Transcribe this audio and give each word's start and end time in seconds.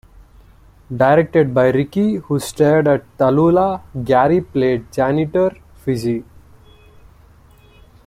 Directed 0.97 1.53
by 1.53 1.69
Rikki 1.69 2.15
who 2.15 2.39
starred 2.39 2.87
as 2.87 3.01
Talula, 3.19 3.81
Gary 4.03 4.41
played 4.41 4.91
janitor 4.91 5.51
Fizzy. 5.75 6.23